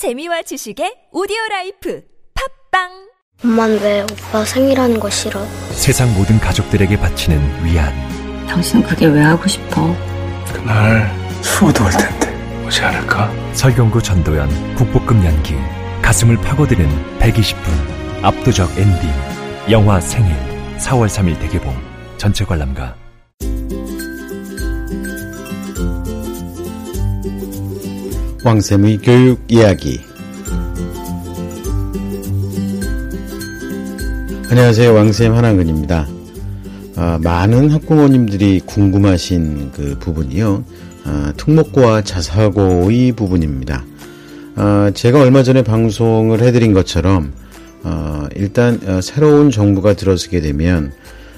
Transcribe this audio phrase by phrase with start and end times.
[0.00, 2.00] 재미와 지식의 오디오 life
[2.70, 2.88] 팟빵
[3.44, 5.44] 엄만 왜 오빠 생일하는 거 싫어?
[5.72, 7.92] 세상 모든 가족들에게 바치는 위안.
[8.48, 9.94] 당신 그게 왜 하고 싶어?
[10.54, 11.06] 그날
[11.42, 13.30] 수호도 올 텐데 오지 않을까?
[13.52, 15.56] 설경구 전도연 국보급 연기.
[16.00, 18.24] 가슴을 파고드는 120분.
[18.24, 19.10] 압도적 엔딩.
[19.70, 20.34] 영화 생일.
[20.78, 21.76] 4월 3일 대개봉.
[22.16, 22.96] 전체 관람가.
[28.42, 30.00] 왕쌤의 교육 이야기.
[34.48, 34.94] 안녕하세요.
[34.94, 36.08] 왕쌤 한한근입니다.
[36.96, 40.64] 아, 많은 학부모님들이 궁금하신 그 부분이요.
[41.04, 43.84] 아, 특목고와 자사고의 부분입니다.
[44.56, 47.34] 아, 제가 얼마 전에 방송을 해드린 것처럼
[47.82, 50.92] 어, 일단 어, 새로운 정부가 들어서게 되면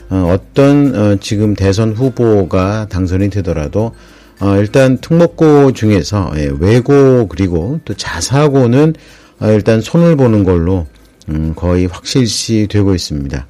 [0.08, 3.92] 어, 어떤 어, 지금 대선 후보가 당선이 되더라도
[4.42, 8.94] 어, 일단 특목고 중에서 예, 외고 그리고 또 자사고는
[9.38, 10.88] 어, 일단 손을 보는 걸로
[11.28, 13.46] 음, 거의 확실시 되고 있습니다.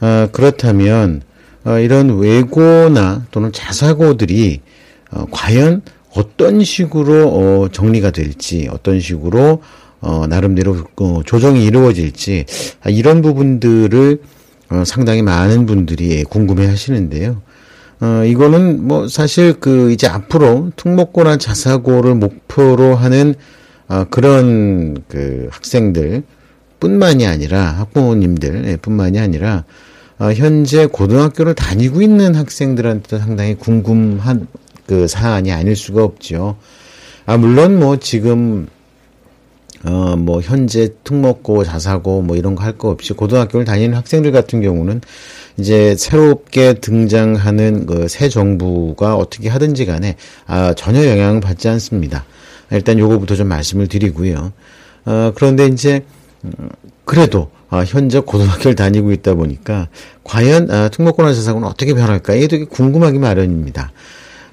[0.00, 1.20] 어, 그렇다면
[1.64, 4.62] 어, 이런 외고나 또는 자사고들이
[5.10, 5.82] 어, 과연
[6.14, 9.62] 어떤 식으로 어, 정리가 될지 어떤 식으로
[10.00, 12.46] 어, 나름대로 어, 조정이 이루어질지
[12.82, 14.22] 아, 이런 부분들을
[14.70, 17.42] 어, 상당히 많은 분들이 궁금해 하시는데요.
[18.02, 23.36] 어, 이거는 뭐 사실 그 이제 앞으로 특목고나 자사고를 목표로 하는
[23.86, 26.24] 어, 그런 그 학생들
[26.80, 29.62] 뿐만이 아니라 학부모님들 예, 뿐만이 아니라
[30.18, 34.48] 어, 현재 고등학교를 다니고 있는 학생들한테도 상당히 궁금한
[34.86, 36.56] 그 사안이 아닐 수가 없죠.
[37.24, 38.66] 아 물론 뭐 지금
[39.84, 44.62] 어, 뭐, 현재 특목고, 자사고, 뭐, 이런 거 할 거 없이 고등학교를 다니는 학생들 같은
[44.62, 45.00] 경우는
[45.58, 52.24] 이제 새롭게 등장하는 그 새 정부가 어떻게 하든지 간에, 아, 전혀 영향을 받지 않습니다.
[52.70, 54.52] 일단 요거부터 좀 말씀을 드리고요.
[55.04, 56.04] 어, 그런데 이제,
[56.44, 56.52] 음,
[57.04, 59.88] 그래도, 아, 현재 고등학교를 다니고 있다 보니까,
[60.24, 62.34] 과연, 아, 특목고나 자사고는 어떻게 변할까?
[62.34, 63.92] 이게 되게 궁금하기 마련입니다.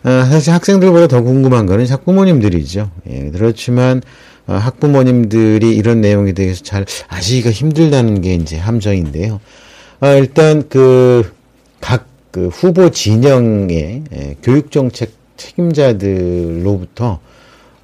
[0.03, 2.91] 아, 사실 학생들보다 더 궁금한 거는 학부모님들이죠.
[3.09, 4.01] 예, 그렇지만,
[4.47, 9.39] 어, 학부모님들이 이런 내용에 대해서 잘 아시기가 힘들다는 게 이제 함정인데요.
[10.01, 11.39] 어, 일단 그
[11.81, 17.19] 각 그 후보 진영의 예, 교육 정책 책임자들로부터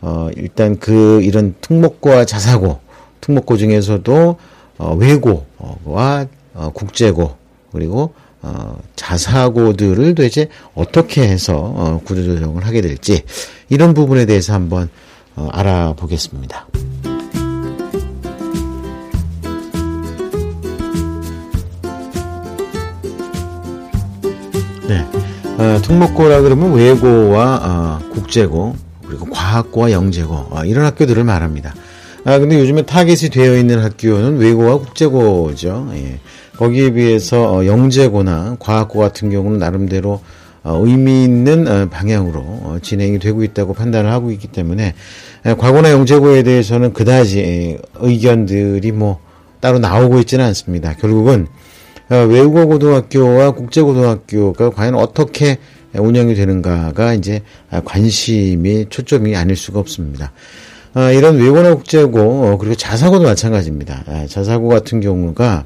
[0.01, 2.79] 어, 일단 그 이런 특목고와 자사고,
[3.21, 4.37] 특목고 중에서도
[4.77, 7.37] 어, 외고와 어, 국제고
[7.71, 13.23] 그리고 어, 자사고들을 도대체 어떻게 해서 어, 구조조정을 하게 될지
[13.69, 14.89] 이런 부분에 대해서 한번
[15.35, 16.67] 어, 알아보겠습니다.
[24.87, 25.03] 네.
[25.57, 28.75] 어, 특목고라 그러면 외고와 어, 국제고
[29.07, 31.73] 그리고 과학고와 영재고 어, 이런 학교들을 말합니다.
[32.23, 35.89] 아 근데 요즘에 타겟이 되어 있는 학교는 외고와 국제고죠.
[35.93, 36.19] 예.
[36.57, 40.21] 거기에 비해서 어, 영재고나 과학고 같은 경우는 나름대로
[40.63, 44.93] 어, 의미 있는 어, 방향으로 어, 진행이 되고 있다고 판단을 하고 있기 때문에
[45.43, 49.19] 과거나 영재고에 대해서는 그다지 의견들이 뭐
[49.59, 50.93] 따로 나오고 있지는 않습니다.
[50.95, 51.47] 결국은
[52.09, 55.57] 외국어 고등학교와 국제 고등학교가 과연 어떻게
[55.93, 57.41] 운영이 되는가가 이제
[57.83, 60.31] 관심이 초점이 아닐 수가 없습니다.
[61.13, 64.03] 이런 외고나 국제고 그리고 자사고도 마찬가지입니다.
[64.27, 65.65] 자사고 같은 경우가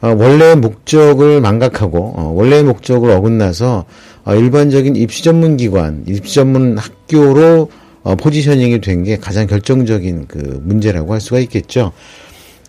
[0.00, 3.84] 원래의 목적을 망각하고 원래의 목적을 어긋나서
[4.26, 7.70] 일반적인 입시 전문 기관, 입시 전문 학교로
[8.18, 11.92] 포지셔닝이 된 게 가장 결정적인 그 문제라고 할 수가 있겠죠.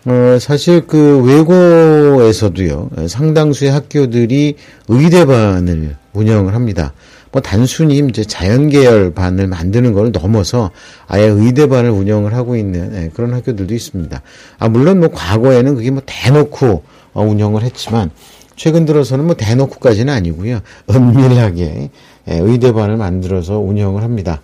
[0.06, 4.56] 어, 사실 그 외고에서도요, 상당수의 학교들이
[4.88, 6.94] 의대반을 운영을 합니다.
[7.32, 10.70] 뭐 단순히 이제 자연계열 반을 만드는 걸 넘어서
[11.06, 14.22] 아예 의대반을 운영을 하고 있는 그런 학교들도 있습니다.
[14.58, 16.82] 아, 물론 뭐 과거에는 그게 뭐 대놓고
[17.12, 18.10] 운영을 했지만
[18.56, 20.60] 최근 들어서는 뭐 대놓고까지는 아니고요.
[20.90, 21.90] 은밀하게
[22.26, 24.40] 의대반을 만들어서 운영을 합니다.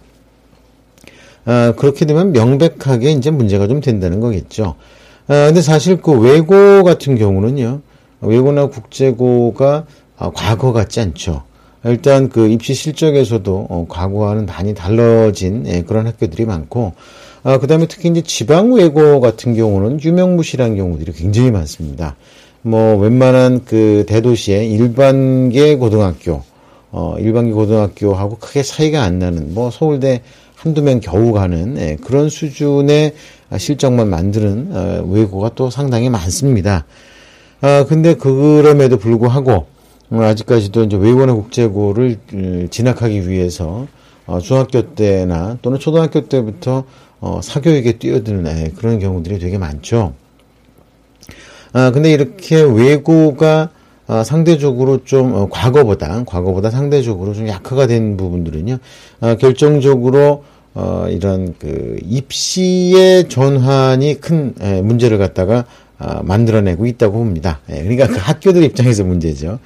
[1.44, 4.76] 아, 그렇게 되면 명백하게 이제 문제가 좀 된다는 거겠죠.
[5.28, 7.80] 아, 근데 사실 그 외고 같은 경우는요.
[8.20, 9.86] 외고나 국제고가
[10.16, 11.42] 아, 과거 같지 않죠.
[11.84, 16.94] 일단 그 입시 실적에서도 어, 과거와는 많이 달라진 예, 그런 학교들이 많고,
[17.42, 22.16] 아, 그 다음에 특히 이제 지방 외고 같은 경우는 유명무실한 경우들이 굉장히 많습니다.
[22.62, 26.42] 뭐 웬만한 그 대도시의 일반계 고등학교,
[26.90, 30.22] 어, 일반계 고등학교하고 크게 차이가 안 나는 뭐 서울대
[30.56, 33.14] 한두 명 겨우 가는 예, 그런 수준의
[33.56, 36.84] 실적만 만드는 어, 외고가 또 상당히 많습니다.
[37.60, 39.66] 아, 근데 그럼에도 불구하고
[40.10, 43.86] 어, 아직까지도 이제 외고나 국제고를 음, 진학하기 위해서
[44.26, 46.84] 어, 중학교 때나 또는 초등학교 때부터
[47.20, 50.14] 어, 사교육에 뛰어드는 예, 그런 경우들이 되게 많죠.
[51.72, 53.70] 아, 근데 이렇게 외고가
[54.08, 58.78] 아, 상대적으로 좀 어, 과거보다 과거보다 상대적으로 좀 약화가 된 부분들은요.
[59.20, 60.44] 아, 결정적으로
[60.78, 65.64] 어, 이런 그 입시의 전환이 큰 에, 문제를 갖다가
[65.98, 67.60] 아, 만들어내고 있다고 봅니다.
[67.70, 69.58] 예, 그러니까 그 학교들 입장에서 문제죠.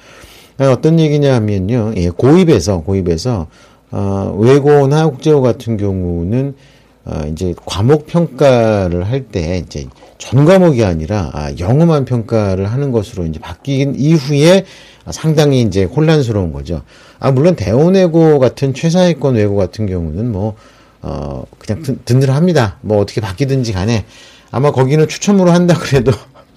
[0.57, 1.91] 아, 어떤 얘기냐 하면요.
[1.97, 3.47] 예, 고입에서 고입에서
[3.91, 6.55] 어, 외고나 국제고 같은 경우는
[7.03, 9.87] 어, 이제 과목 평가를 할 때 이제
[10.17, 14.63] 전 과목이 아니라 아, 영어만 평가를 하는 것으로 이제 바뀐 이후에
[15.09, 16.83] 상당히 이제 혼란스러운 거죠.
[17.19, 20.55] 아 물론 대원외고 같은 최상위권 외고 같은 경우는 뭐
[21.01, 22.77] 어, 그냥 든, 든든합니다.
[22.81, 24.05] 뭐 어떻게 바뀌든지 간에
[24.51, 26.11] 아마 거기는 추첨으로 한다 그래도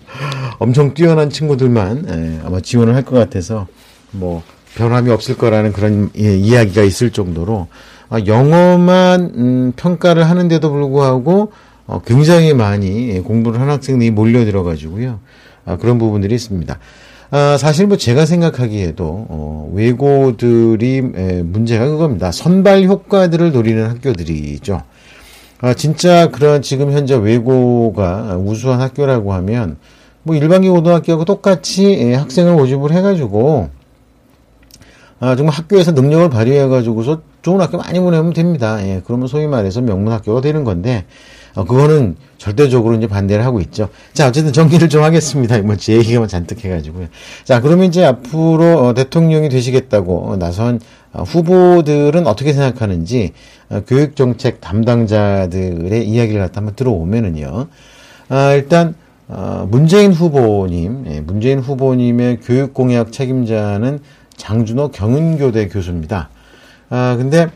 [0.58, 3.66] 엄청 뛰어난 친구들만 예, 아마 지원을 할 것 같아서
[4.10, 4.42] 뭐
[4.76, 7.68] 변함이 없을 거라는 그런 예, 이야기가 있을 정도로
[8.10, 11.52] 아, 영어만 음, 평가를 하는데도 불구하고
[11.86, 15.20] 어, 굉장히 많이 예, 공부를 한 학생들이 몰려들어 가지고요.
[15.66, 16.78] 아, 그런 부분들이 있습니다.
[17.36, 22.30] 아, 사실 뭐 제가 생각하기에도 어, 외고들이 에, 문제가 그겁니다.
[22.30, 24.82] 선발 효과들을 노리는 학교들이죠.
[25.60, 29.78] 아, 진짜 그런 지금 현재 외고가 우수한 학교라고 하면
[30.22, 33.68] 뭐 일반기 고등학교하고 똑같이 예, 학생을 모집을 해가지고
[35.18, 38.78] 아, 정말 학교에서 능력을 발휘해가지고서 좋은 학교 많이 보내면 됩니다.
[38.86, 41.04] 예, 그러면 소위 말해서 명문 학교가 되는 건데,
[41.54, 43.88] 어, 그거는 절대적으로 이제 반대를 하고 있죠.
[44.12, 45.58] 자, 어쨌든 정리를 좀 하겠습니다.
[45.62, 47.06] 뭐, 제 얘기가 잔뜩 해가지고요.
[47.44, 50.80] 자, 그러면 이제 앞으로 어, 대통령이 되시겠다고 어, 나선
[51.12, 53.32] 어, 후보들은 어떻게 생각하는지,
[53.70, 57.68] 어, 교육정책 담당자들의 이야기를 갖다 한번 들어오면은요.
[58.28, 58.94] 아, 일단,
[59.28, 64.00] 어, 문재인 후보님, 예, 문재인 후보님의 교육 공약 책임자는
[64.36, 66.30] 장준호 경은교대 교수입니다.
[66.90, 67.48] 아, 근데,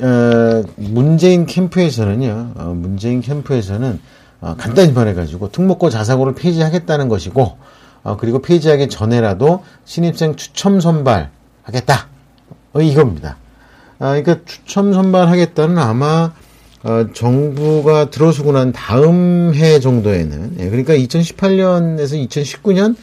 [0.00, 3.98] 어, 문재인 캠프에서는요, 어, 문재인 캠프에서는,
[4.42, 7.56] 어, 간단히 말해가지고, 특목고 자사고를 폐지하겠다는 것이고,
[8.02, 11.30] 어, 그리고 폐지하기 전에라도 신입생 추첨 선발
[11.62, 12.08] 하겠다.
[12.72, 13.36] 어, 이겁니다.
[13.98, 16.32] 아, 그러니까 추첨 선발 하겠다는 아마,
[16.82, 22.96] 어, 정부가 들어서고 난 다음 해 정도에는, 예, 그러니까 2018년에서 2019년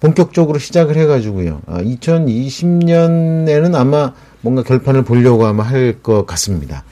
[0.00, 1.62] 본격적으로 시작을 해가지고요.
[1.66, 6.84] 아, 2020년에는 아마 뭔가 결판을 보려고 아마 할 것 같습니다.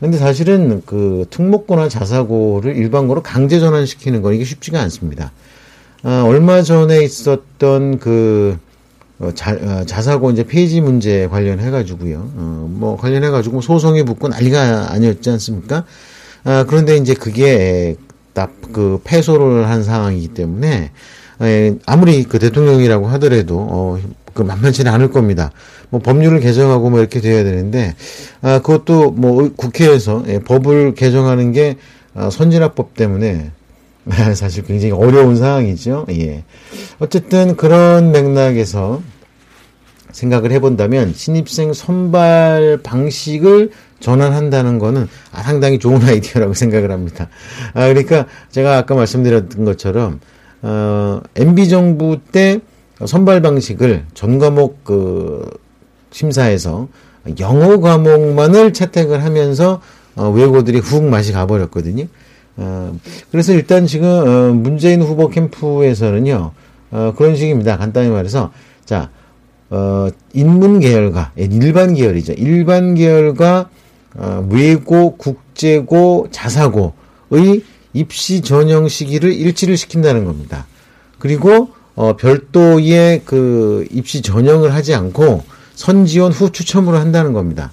[0.00, 5.32] 근데 사실은 그 특목고나 자사고를 일반고로 강제 전환시키는 건 이게 쉽지가 않습니다.
[6.02, 8.58] 아, 얼마 전에 있었던 그
[9.18, 12.30] 어, 자, 어, 자사고 이제 폐지 문제 관련해 가지고요.
[12.36, 15.84] 어, 뭐 관련해 가지고 소송이 붙고 난리가 아니었지 않습니까?
[16.44, 17.96] 아, 그런데 이제 그게
[18.32, 20.90] 딱그 패소를 한 상황이기 때문에
[21.42, 23.98] 에, 아무리 그 대통령이라고 하더라도 어,
[24.34, 25.50] 그 만만치는 않을 겁니다.
[25.90, 27.94] 뭐 법률을 개정하고 뭐 이렇게 돼야 되는데
[28.42, 31.76] 아, 그것도 뭐 국회에서 예, 법을 개정하는 게
[32.14, 33.50] 아, 선진화법 때문에
[34.34, 36.06] 사실 굉장히 어려운 상황이죠.
[36.10, 36.44] 예.
[36.98, 39.02] 어쨌든 그런 맥락에서
[40.12, 43.70] 생각을 해본다면 신입생 선발 방식을
[44.00, 47.28] 전환한다는 거는 아, 상당히 좋은 아이디어라고 생각을 합니다.
[47.74, 50.20] 아, 그러니까 제가 아까 말씀드렸던 것처럼
[50.62, 52.60] 어, MB 정부 때
[53.04, 55.48] 선발 방식을 전 과목 그
[56.10, 56.88] 심사에서
[57.38, 59.80] 영어 과목만을 채택을 하면서
[60.16, 62.06] 어, 외고들이 훅 맛이 가버렸거든요.
[62.56, 62.92] 어,
[63.30, 66.52] 그래서 일단 지금 어, 문재인 후보 캠프에서는요
[66.90, 67.78] 어, 그런 식입니다.
[67.78, 68.52] 간단히 말해서
[68.84, 69.10] 자
[69.70, 72.34] 어, 인문 계열과 예, 일반 계열이죠.
[72.34, 73.70] 일반 계열과
[74.16, 80.66] 어, 외고, 국제고, 자사고의 입시 전형 시기를 일치를 시킨다는 겁니다.
[81.18, 85.42] 그리고 어, 별도의 그 입시 전형을 하지 않고
[85.74, 87.72] 선지원 후 추첨으로 한다는 겁니다.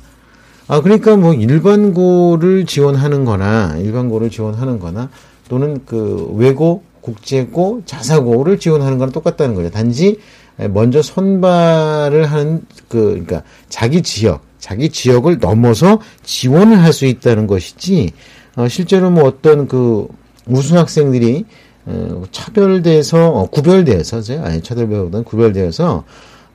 [0.68, 5.10] 아, 그러니까 뭐 일반고를 지원하는 거나, 일반고를 지원하는 거나,
[5.48, 9.70] 또는 그 외고, 국제고, 자사고를 지원하는 거랑 똑같다는 거죠.
[9.70, 10.20] 단지
[10.58, 18.12] 먼저 선발을 하는 그, 그러니까 자기 지역, 자기 지역을 넘어서 지원을 할 수 있다는 것이지,
[18.58, 20.08] 어, 실제로 뭐 어떤 그
[20.48, 21.46] 우수 학생들이
[21.86, 26.04] 어, 차별돼서, 어, 구별돼서, 아니, 차별보다는 구별되어서,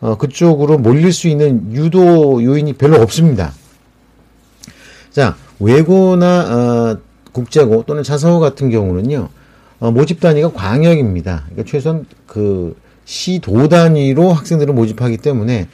[0.02, 3.54] 어, 그쪽으로 몰릴 수 있는 유도 요인이 별로 없습니다.
[5.10, 6.98] 자, 외고나 어,
[7.32, 9.28] 국제고 또는 자사고 같은 경우는요,
[9.80, 11.44] 어, 모집 단위가 광역입니다.
[11.46, 15.68] 그러니까 최소한 그 시도 단위로 학생들을 모집하기 때문에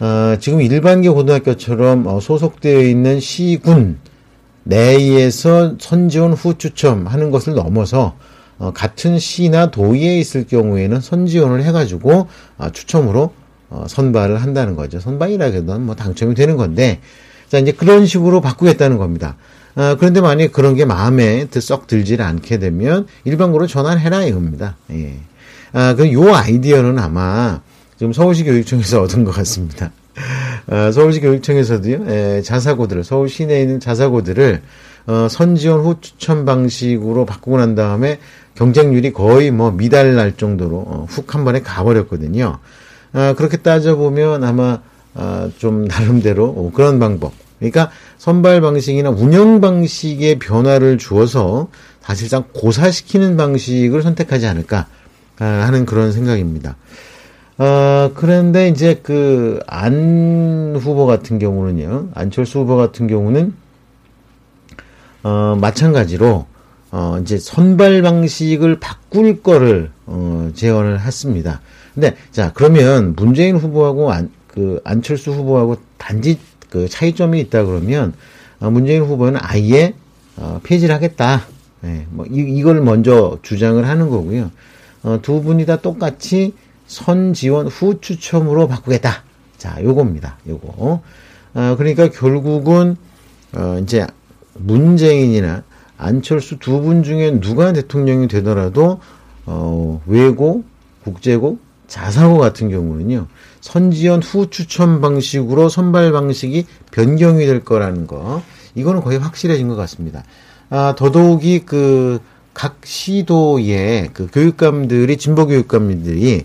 [0.00, 3.98] 어, 지금 일반계 고등학교처럼 어, 소속되어 있는 시군
[4.64, 8.16] 내에서 선지원 후 추첨하는 것을 넘어서
[8.58, 13.32] 어, 같은 시나 도의에 있을 경우에는 선지원을 해가지고 어, 추첨으로
[13.70, 15.00] 어, 선발을 한다는 거죠.
[15.00, 17.00] 선발이라 해도 뭐 당첨이 되는 건데
[17.48, 19.36] 자, 이제 그런 식으로 바꾸겠다는 겁니다.
[19.74, 24.76] 아, 그런데 만약에 그런 게 마음에 썩 들질 않게 되면 일반고로 전환을 해라 이겁니다.
[24.90, 25.16] 예.
[25.72, 27.60] 아, 그요 아이디어는 아마
[27.96, 29.92] 지금 서울시 교육청에서 얻은 것 같습니다.
[30.70, 34.62] 아, 서울시 교육청에서도요, 예, 자사고들을, 서울 시내에 있는 자사고들을,
[35.08, 38.20] 어, 선지원 후 추천 방식으로 바꾸고 난 다음에
[38.54, 42.58] 경쟁률이 거의 뭐 미달 날 정도로 어, 훅한 번에 가버렸거든요.
[43.12, 44.78] 아, 그렇게 따져보면 아마,
[45.14, 47.32] 아, 좀 나름대로 어, 그런 방법.
[47.58, 51.68] 그러니까 선발 방식이나 운영 방식의 변화를 주어서
[52.00, 54.86] 사실상 고사시키는 방식을 선택하지 않을까
[55.40, 56.76] 아, 하는 그런 생각입니다.
[57.60, 63.52] 어, 그런데 이제 그 안 후보 같은 경우는요, 안철수 후보 같은 경우는
[65.22, 66.46] 어, 마찬가지로
[66.90, 71.60] 어, 이제 선발 방식을 바꿀 거를 어, 제언을 했습니다.
[71.92, 76.38] 근데 자 그러면 문재인 후보하고 안, 그 안철수 후보하고 단지
[76.70, 78.14] 그 차이점이 있다 그러면
[78.60, 79.92] 어, 문재인 후보는 아예
[80.38, 81.42] 어, 폐지를 하겠다.
[81.82, 84.50] 네, 뭐 이, 이걸 먼저 주장을 하는 거고요.
[85.02, 86.54] 어, 두 분이 다 똑같이
[86.90, 89.22] 선 지원 후 추첨으로 바꾸겠다.
[89.56, 90.38] 자, 요겁니다.
[90.48, 91.00] 요거.
[91.54, 92.96] 어, 그러니까 결국은
[93.54, 94.04] 어, 이제
[94.54, 95.62] 문재인이나
[95.96, 98.98] 안철수 두 분 중에 누가 대통령이 되더라도
[99.46, 100.64] 어, 외고,
[101.04, 103.28] 국제고, 자사고 같은 경우는요.
[103.60, 108.42] 선지연 후 추천 방식으로 선발 방식이 변경이 될 거라는 거.
[108.74, 110.24] 이거는 거의 확실해진 것 같습니다.
[110.70, 112.18] 아, 더더욱이 그
[112.52, 116.44] 각 시도의 그 교육감들이 진보 교육감들이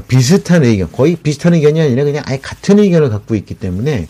[0.00, 4.08] 비슷한 의견, 거의 비슷한 의견이 아니라 그냥 아예 같은 의견을 갖고 있기 때문에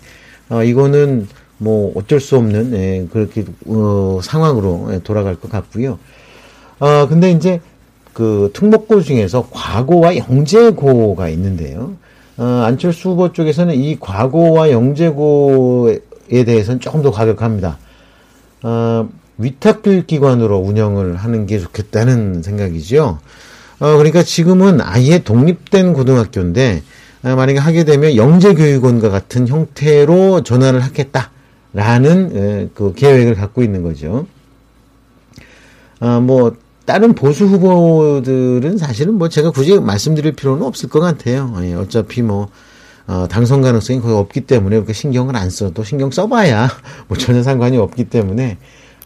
[0.48, 5.98] 어, 이거는 뭐 어쩔 수 없는 예, 그렇게 어, 상황으로 예, 돌아갈 것 같고요.
[6.78, 7.60] 어, 근데 이제
[8.12, 11.94] 그 특목고 중에서 과고와 영재고가 있는데요.
[12.36, 15.98] 어, 안철수 후보 쪽에서는 이 과고와 영재고에
[16.44, 17.78] 대해서는 조금 더 가격합니다.
[18.64, 19.08] 어,
[19.38, 23.18] 위탁교육기관으로 운영을 하는 게 좋겠다는 생각이죠.
[23.82, 26.84] 어, 그러니까 지금은 아예 독립된 고등학교인데,
[27.24, 34.28] 어, 만약에 하게 되면 영재교육원과 같은 형태로 전환을 하겠다라는 에, 그 계획을 갖고 있는 거죠.
[35.98, 41.52] 어, 뭐, 다른 보수 후보들은 사실은 뭐 제가 굳이 말씀드릴 필요는 없을 것 같아요.
[41.62, 42.50] 예, 어차피 뭐,
[43.08, 46.68] 어, 당선 가능성이 거의 없기 때문에 그렇게 신경을 안 써도 신경 써봐야
[47.08, 48.58] 뭐 전혀 상관이 없기 때문에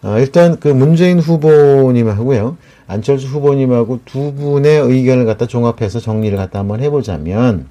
[0.02, 2.59] 어, 일단 그 문재인 후보님하고요.
[2.87, 7.69] 안철수 후보님하고 두 분의 의견을 갖다 종합해서 정리를 갖다 한번 해보자면,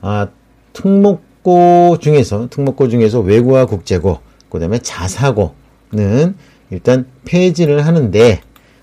[0.00, 0.28] 아,
[0.72, 6.36] 특목고 중에서, 특목고 중에서 외고와 국제고, 그 다음에 자사고는
[6.70, 8.40] 일단 폐지를 하는데,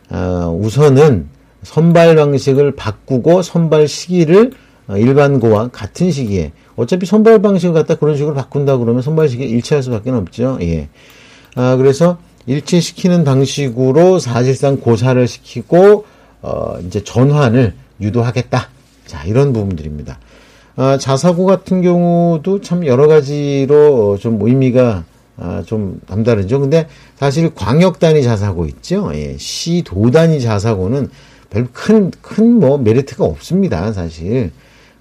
[0.09, 1.29] 어, 우선은
[1.63, 4.51] 선발 방식을 바꾸고 선발 시기를
[4.87, 9.83] 어, 일반고와 같은 시기에 어차피 선발 방식을 갖다 그런 식으로 바꾼다 그러면 선발 시기 일치할
[9.83, 10.57] 수밖에 없죠.
[10.61, 10.89] 예.
[11.55, 16.05] 아, 그래서 일치시키는 방식으로 사실상 고사를 시키고
[16.41, 18.69] 어, 이제 전환을 유도하겠다.
[19.05, 20.19] 자, 이런 부분들입니다.
[20.75, 25.03] 아, 자사고 같은 경우도 참 여러 가지로 좀 의미가
[25.37, 26.59] 아, 좀 남다르죠.
[26.59, 29.11] 근데 사실 광역 단위 자사고 있죠.
[29.13, 31.09] 예, 시도 단위 자사고는
[31.49, 33.91] 별 큰, 큰 뭐 메리트가 없습니다.
[33.93, 34.51] 사실.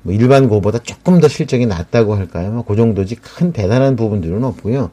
[0.02, 2.52] 뭐 일반 고보다 조금 더 실적이 낮다고 할까요?
[2.52, 4.90] 뭐그 정도지 큰 대단한 부분들은 없고요.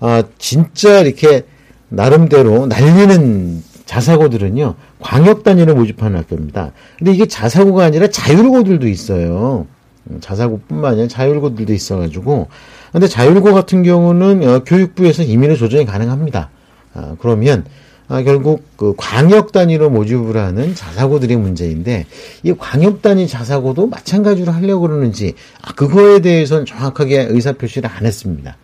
[0.00, 1.44] 아, 진짜 이렇게
[1.92, 6.72] 나름대로 날리는 자사고들은요, 광역 단위로 모집하는 학교입니다.
[6.98, 9.66] 근데 이게 자사고가 아니라 자율고들도 있어요.
[10.10, 12.48] 음, 자사고뿐만 아니라 자율고들도 있어가지고.
[12.92, 16.50] 근데 자율고 같은 경우는 어, 교육부에서 임의로 조정이 가능합니다.
[16.94, 17.64] 아, 그러면
[18.08, 22.06] 아, 결국 그 광역 단위로 모집을 하는 자사고들의 문제인데
[22.42, 28.56] 이 광역 단위 자사고도 마찬가지로 하려고 그러는지 아, 그거에 대해서는 정확하게 의사 표시를 안 했습니다.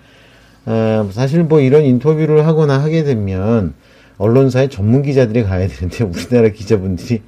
[0.71, 3.73] 아, 사실 뭐 이런 인터뷰를 하거나 하게 되면
[4.19, 7.23] 언론사의 전문 기자들이 가야 되는데 우리나라 기자분들이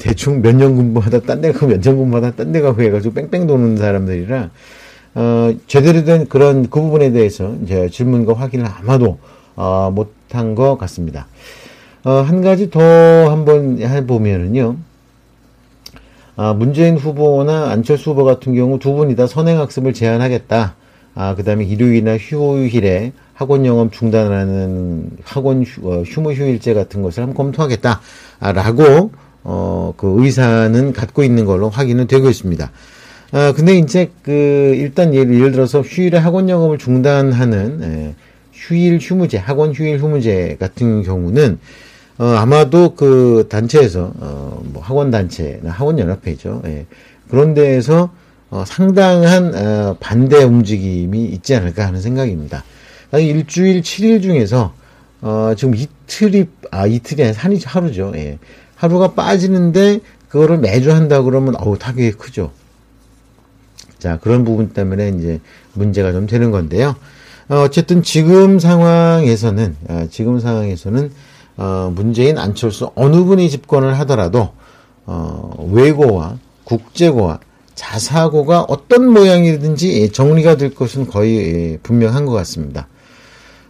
[0.00, 3.46] 대충 몇 년 근무하다 딴 데 가고 몇 년 근무하다 딴 데 가고 해가지고 뺑뺑
[3.46, 4.50] 도는 사람들이라
[5.16, 9.18] 어, 제대로 된 그런 그 부분에 대해서 이제 질문과 확인을 아마도
[9.56, 11.26] 어, 못한 것 같습니다.
[12.02, 12.80] 어, 한 가지 더
[13.30, 14.76] 한번 해보면은요.
[16.36, 20.74] 아, 문재인 후보나 안철수 후보 같은 경우 두 분이 다 선행학습을 제한하겠다.
[21.14, 27.22] 아, 그 다음에 일요일이나 휴일에 학원 영업 중단하는 학원 휴, 어, 휴무 휴일제 같은 것을
[27.22, 28.00] 한번 검토하겠다.
[28.40, 29.10] 아, 라고,
[29.42, 32.70] 어, 그 의사는 갖고 있는 걸로 확인은 되고 있습니다.
[33.32, 38.14] 아, 근데 이제 그, 일단 예를, 예를 들어서 휴일에 학원 영업을 중단하는, 예,
[38.52, 41.58] 휴일 휴무제, 학원 휴일 휴무제 같은 경우는,
[42.18, 46.62] 어, 아마도 그 단체에서, 어, 뭐 학원 단체나 학원 연합회죠.
[46.66, 46.86] 예,
[47.28, 48.10] 그런 데에서
[48.54, 52.62] 어, 상당한 어, 반대 움직임이 있지 않을까 하는 생각입니다.
[53.10, 54.72] 아니, 일주일 7일 중에서,
[55.22, 58.12] 어, 지금 이틀이, 아, 이틀이 아니라 한, 하루죠.
[58.14, 58.38] 예.
[58.76, 62.52] 하루가 빠지는데, 그거를 매주 한다 그러면, 어우, 타격이 크죠.
[63.98, 65.40] 자, 그런 부분 때문에 이제
[65.72, 66.94] 문제가 좀 되는 건데요.
[67.48, 71.10] 어, 어쨌든 지금 상황에서는, 어, 지금 상황에서는,
[71.56, 74.50] 어, 문재인 안철수 어느 분이 집권을 하더라도,
[75.06, 77.40] 어, 외고와 국제고와
[77.74, 82.88] 자사고가 어떤 모양이든지 정리가 될 것은 거의 예, 분명한 것 같습니다.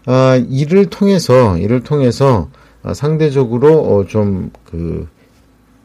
[0.07, 2.51] 어, 이를 통해서, 이를 통해서,
[2.83, 5.09] 어, 상대적으로, 어, 좀, 그,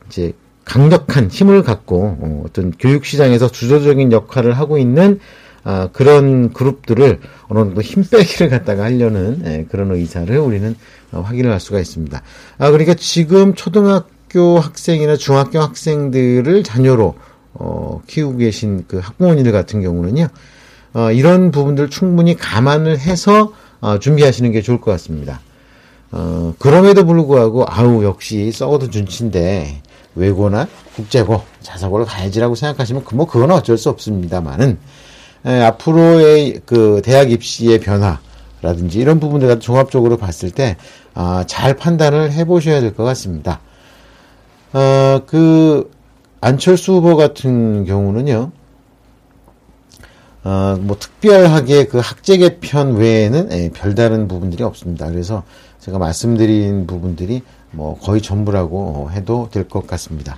[0.07, 0.33] 이제,
[0.65, 5.19] 강력한 힘을 갖고, 어, 어떤 교육 시장에서 주도적인 역할을 하고 있는,
[5.63, 10.75] 아, 그런 그룹들을 어느 정도 힘 빼기를 갖다가 하려는 예, 그런 의사를 우리는
[11.11, 12.21] 어, 확인을 할 수가 있습니다.
[12.57, 17.15] 아, 그러니까 지금 초등학교 학생이나 중학교 학생들을 자녀로
[17.53, 20.27] 어, 키우고 계신 그 학부모님들 같은 경우는요,
[20.93, 25.39] 어, 이런 부분들 충분히 감안을 해서 어, 준비하시는 게 좋을 것 같습니다.
[26.11, 29.81] 어, 그럼에도 불구하고 아우 역시 썩어도 준치인데
[30.15, 34.77] 외고나 국제고 자사고를 가야지라고 생각하시면 그 뭐 그건 어쩔 수 없습니다만은
[35.45, 40.77] 에, 앞으로의 그 대학 입시의 변화라든지 이런 부분들 종합적으로 봤을 때
[41.13, 43.59] 아, 잘 판단을 해보셔야 될 것 같습니다.
[44.73, 45.89] 어, 그
[46.41, 48.51] 안철수 후보 같은 경우는요.
[50.43, 55.07] 어, 뭐 특별하게 그 학제 개편 외에는 예, 별다른 부분들이 없습니다.
[55.09, 55.43] 그래서
[55.79, 57.41] 제가 말씀드린 부분들이
[57.71, 60.37] 뭐 거의 전부라고 해도 될 것 같습니다.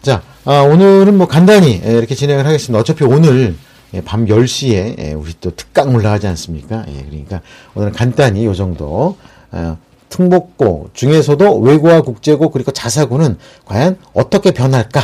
[0.00, 2.78] 자, 아, 오늘은 뭐 간단히 예, 이렇게 진행을 하겠습니다.
[2.78, 3.56] 어차피 오늘
[3.94, 6.84] 예, 밤 10시에 예, 우리 또 특강 올라가지 않습니까?
[6.88, 7.40] 예, 그러니까
[7.74, 9.16] 오늘은 간단히 요 정도
[9.50, 9.76] 어,
[10.08, 15.00] 특목고 중에서도 외고와 국제고 그리고 자사고는 과연 어떻게 변할까?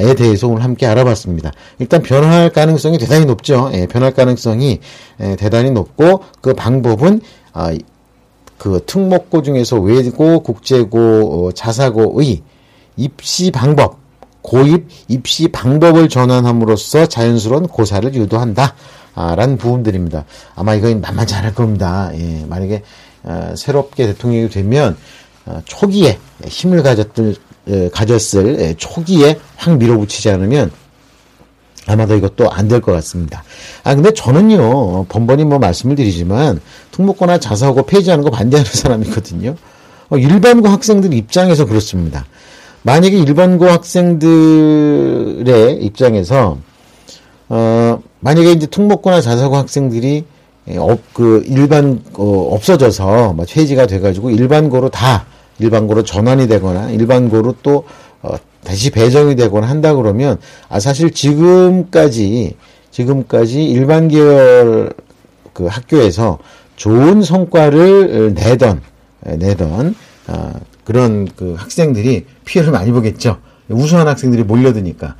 [0.00, 1.52] 에 대해서 오늘 함께 알아봤습니다.
[1.78, 3.70] 일단 변할 가능성이 대단히 높죠.
[3.74, 4.80] 예, 변할 가능성이
[5.20, 7.20] 예, 대단히 높고 그 방법은
[7.52, 7.72] 아,
[8.58, 10.98] 그 특목고 중에서 외고, 국제고,
[11.48, 12.42] 어, 자사고의
[12.96, 13.98] 입시 방법,
[14.42, 18.74] 고입 입시 방법을 전환함으로써 자연스러운 고사를 유도한다.
[19.14, 20.24] 아, 라는 부분들입니다.
[20.54, 22.10] 아마 이건 만만치 않을 겁니다.
[22.14, 22.82] 예, 만약에
[23.24, 24.96] 어, 새롭게 대통령이 되면
[25.46, 27.47] 어, 초기에 힘을 가졌들 예,
[27.92, 30.70] 가졌을 예, 초기에 확 밀어붙이지 않으면
[31.86, 33.42] 아마도 이것도 안 될 것 같습니다.
[33.82, 39.56] 아, 근데 저는요, 번번이 뭐 말씀을 드리지만, 특목고나 자사고 폐지하는 거 반대하는 사람이거든요.
[40.10, 42.26] 어, 일반고 학생들 입장에서 그렇습니다.
[42.82, 46.58] 만약에 일반고 학생들의 입장에서,
[47.48, 50.24] 어, 만약에 이제 특목고나 자사고 학생들이,
[50.70, 55.24] 예, 업, 그, 일반, 어, 없어져서, 뭐, 폐지가 돼가지고 일반고로 다
[55.58, 57.84] 일반고로 전환이 되거나 일반고로 또
[58.22, 62.56] 어, 다시 배정이 되거나 한다 그러면 아 사실 지금까지
[62.90, 64.92] 지금까지 일반 계열
[65.52, 66.38] 그 학교에서
[66.76, 68.82] 좋은 성과를 내던
[69.24, 69.94] 내던
[70.28, 70.52] 어,
[70.84, 73.38] 그런 그 학생들이 피해를 많이 보겠죠.
[73.68, 75.16] 우수한 학생들이 몰려드니까.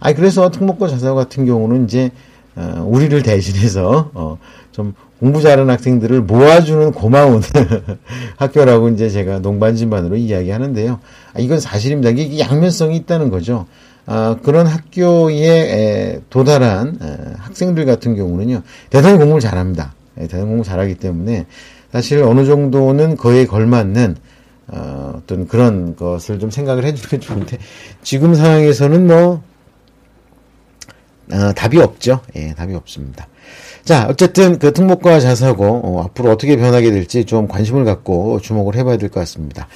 [0.00, 2.10] 아 그래서 특목고 자사 같은 경우는 이제
[2.56, 4.38] 어, 우리를 대신해서 어,
[4.72, 7.42] 좀 공부 잘하는 학생들을 모아주는 고마운
[8.38, 10.98] 학교라고 이제 제가 농반진반으로 이야기하는데요.
[11.34, 12.10] 아, 이건 사실입니다.
[12.10, 13.66] 이게 양면성이 있다는 거죠.
[14.04, 19.94] 아, 그런 학교에 에, 도달한 에, 학생들 같은 경우는요, 대단히 공부를 잘합니다.
[20.18, 21.46] 에, 대단히 공부 잘하기 때문에
[21.92, 24.16] 사실 어느 정도는 거에 걸맞는
[24.72, 27.58] 어, 어떤 그런 것을 좀 생각을 해주면 좋은데
[28.02, 29.40] 지금 상황에서는 뭐
[31.30, 32.20] 어, 답이 없죠.
[32.36, 33.28] 예, 답이 없습니다.
[33.84, 38.96] 자, 어쨌든 그 특목과 자사고 어, 앞으로 어떻게 변하게 될지 좀 관심을 갖고 주목을 해봐야
[38.96, 39.66] 될 것 같습니다.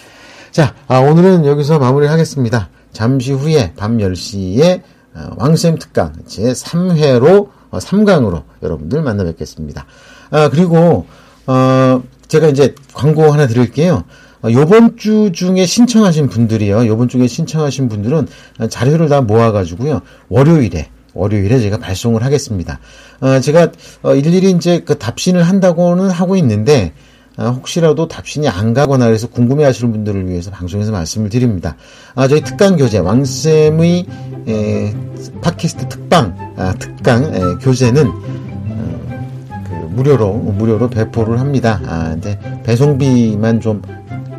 [0.51, 2.71] 자, 아, 오늘은 여기서 마무리를 하겠습니다.
[2.93, 4.83] 잠시 후에 밤 10시에
[5.15, 9.87] 어, 왕쌤 특강 제 3회로 어, 3강으로 여러분들 만나 뵙겠습니다.
[10.31, 11.07] 아, 그리고
[11.47, 14.05] 어, 제가 이제 광고 하나 드릴게요.
[14.43, 16.87] 어, 요번 주 중에 신청하신 분들이요.
[16.87, 18.29] 요번 주에 신청하신 분들은
[18.71, 20.03] 자료를 다 모아가지고요.
[20.29, 22.79] 월요일에 월요일에 제가 발송을 하겠습니다.
[23.21, 26.93] 어, 제가 어, 일일이 이제 그 답신을 한다고는 하고 있는데
[27.37, 31.77] 어, 혹시라도 답신이 안 가거나 그래서 궁금해하시는 분들을 위해서 방송에서 말씀을 드립니다.
[32.15, 34.07] 아, 저희 특강 교재 왕쌤의
[34.49, 34.95] 에,
[35.43, 41.81] 팟캐스트 특방 아, 특강 에, 교재는 어, 그 무료로 무료로 배포를 합니다.
[41.87, 43.83] 아, 근데 배송비만 좀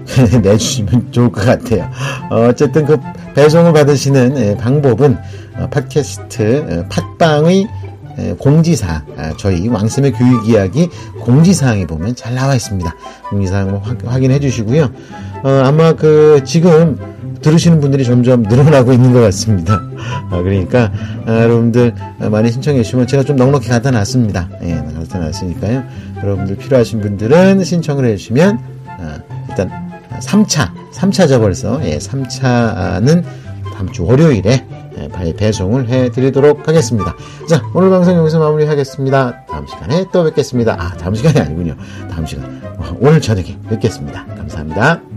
[0.42, 1.90] 내주시면 좋을 것 같아요.
[2.30, 2.98] 어, 어쨌든 그
[3.36, 5.18] 배송을 받으시는 에, 방법은
[5.58, 7.68] 어, 팟캐스트 어, 팟빵의
[8.40, 10.90] 공지사항 아, 저희 왕쌤의 교육 이야기
[11.22, 12.96] 공지사항에 보면 잘 나와 있습니다.
[13.30, 14.90] 공지사항 확인해 주시고요.
[15.44, 16.98] 어, 아마 그 지금
[17.42, 19.84] 들으시는 분들이 점점 늘어나고 있는 것 같습니다.
[20.32, 20.92] 아, 그러니까
[21.28, 21.94] 아, 여러분들
[22.32, 24.50] 많이 신청해 주시면 제가 좀 넉넉히 갖다 놨습니다.
[24.64, 25.84] 예, 갖다 놨으니까요.
[26.24, 29.87] 여러분들 필요하신 분들은 신청을 해 주시면 아, 일단
[30.20, 31.80] 3차, 3차죠 벌써.
[31.86, 33.24] 예, 3차는
[33.74, 34.66] 다음 주 월요일에
[34.98, 37.16] 예, 배송을 해드리도록 하겠습니다.
[37.48, 39.46] 자, 오늘 방송 여기서 마무리하겠습니다.
[39.46, 40.76] 다음 시간에 또 뵙겠습니다.
[40.80, 41.76] 아, 다음 시간이 아니군요.
[42.10, 42.62] 다음 시간.
[43.00, 44.26] 오늘 저녁에 뵙겠습니다.
[44.26, 45.17] 감사합니다.